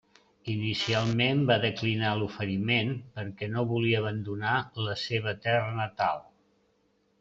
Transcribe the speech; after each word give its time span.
Inicialment 0.53 1.43
va 1.51 1.57
declinar 1.65 2.15
l'oferiment 2.21 2.91
perquè 3.19 3.53
no 3.53 3.69
volia 3.75 4.03
abandonar 4.03 4.59
la 4.89 5.01
seua 5.07 5.39
terra 5.49 5.73
natal. 5.81 6.31